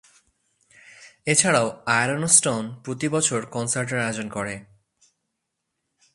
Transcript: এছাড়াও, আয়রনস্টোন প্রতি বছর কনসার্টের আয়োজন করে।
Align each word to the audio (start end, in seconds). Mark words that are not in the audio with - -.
এছাড়াও, 1.25 1.67
আয়রনস্টোন 1.85 2.63
প্রতি 2.83 3.07
বছর 3.09 3.39
কনসার্টের 3.45 3.99
আয়োজন 3.99 4.27
করে। 4.29 4.55